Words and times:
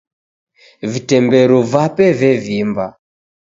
Vitemberu 0.93 1.61
vape 1.73 2.07
vevimba. 2.19 2.87